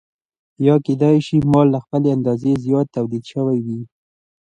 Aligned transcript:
یا 0.67 0.75
کېدای 0.85 1.17
شي 1.27 1.35
مال 1.51 1.67
له 1.73 1.79
خپلې 1.85 2.07
اندازې 2.17 2.51
زیات 2.65 2.87
تولید 2.95 3.23
شوی 3.31 3.57
وي 3.65 3.81